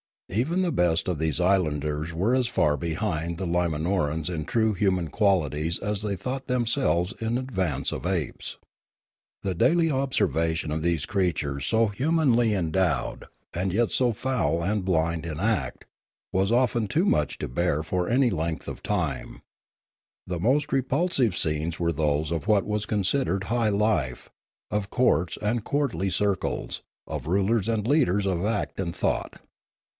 Even 0.29 0.61
the 0.61 0.71
best 0.71 1.07
of 1.07 1.19
these 1.19 1.41
islanders 1.41 2.11
were 2.13 2.33
as 2.33 2.47
far 2.47 2.77
behind 2.77 3.37
the 3.37 3.45
I,ima 3.45 3.77
norans 3.77 4.33
in 4.33 4.45
true 4.45 4.73
human 4.73 5.09
qualities 5.09 5.77
as 5.79 6.01
they 6.01 6.15
thought 6.15 6.47
them 6.47 6.65
selves 6.65 7.13
in 7.19 7.37
advance 7.37 7.91
of 7.91 8.05
apes. 8.05 8.57
The 9.43 9.53
daily 9.53 9.91
observation 9.91 10.71
of 10.71 10.81
these 10.81 11.05
creatures 11.05 11.65
so 11.65 11.87
humanly 11.87 12.53
endowed 12.55 13.25
and 13.53 13.73
yet 13.73 13.91
so 13.91 14.11
foul 14.13 14.63
and 14.63 14.85
blind 14.85 15.25
in 15.25 15.39
act 15.39 15.85
was 16.31 16.49
often 16.51 16.87
too 16.87 17.05
much 17.05 17.37
to 17.39 17.49
bear 17.49 17.83
for 17.83 18.07
any 18.09 18.29
length 18.31 18.69
of 18.69 18.81
time; 18.81 19.41
the 20.25 20.39
most 20.39 20.71
repulsive* 20.71 21.37
scenes 21.37 21.77
were 21.77 21.91
those 21.91 22.31
of 22.31 22.47
what 22.47 22.65
was 22.65 22.85
considered 22.87 23.43
high 23.43 23.69
life, 23.69 24.29
of 24.71 24.89
courts 24.89 25.37
and 25.41 25.65
courtly 25.65 26.09
circles, 26.09 26.81
of 27.05 27.27
rulers 27.27 27.67
and 27.67 27.85
leaders 27.85 28.25
of 28.25 28.45
act 28.45 28.79
and 28.79 28.95
thought. 28.95 29.39